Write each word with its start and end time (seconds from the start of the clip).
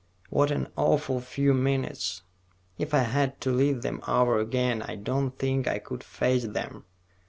What 0.31 0.49
an 0.49 0.67
awful 0.77 1.21
few 1.21 1.53
minutes! 1.53 2.23
If 2.79 2.91
I 2.91 3.01
had 3.03 3.39
to 3.41 3.51
live 3.51 3.83
them 3.83 4.01
over 4.07 4.39
again, 4.39 4.81
I 4.81 4.95
don't 4.95 5.37
think 5.37 5.67
I 5.67 5.77
could 5.77 6.03
face 6.03 6.47
them." 6.47 6.85